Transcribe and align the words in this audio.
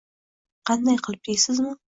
«Qanday 0.69 0.97
qilib?» 1.09 1.23
deysizmi? 1.31 1.79